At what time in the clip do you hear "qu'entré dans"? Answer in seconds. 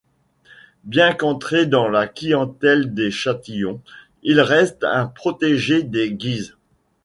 1.13-1.87